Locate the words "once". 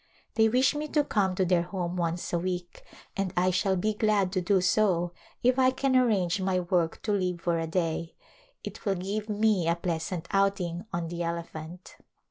1.95-2.33